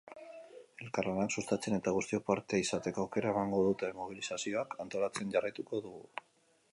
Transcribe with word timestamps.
Elkarlanak 0.85 1.35
sustatzen 1.41 1.75
eta 1.77 1.93
guztiok 1.97 2.25
parte 2.31 2.61
izateko 2.63 3.05
aukera 3.05 3.33
emango 3.35 3.59
duten 3.67 3.95
mobilizazioak 3.99 4.73
antolatzen 4.87 5.35
jarraituko 5.37 5.83
dugu. 5.89 6.27